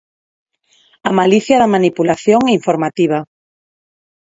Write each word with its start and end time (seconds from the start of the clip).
A 1.09 1.11
malicia 1.19 1.55
da 1.61 1.71
manipulación 1.75 2.41
informativa. 2.57 3.19